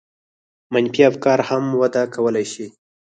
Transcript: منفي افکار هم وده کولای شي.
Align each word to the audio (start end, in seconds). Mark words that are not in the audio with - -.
منفي 0.73 1.01
افکار 1.11 1.39
هم 1.49 1.63
وده 1.81 2.03
کولای 2.15 2.45
شي. 2.53 2.65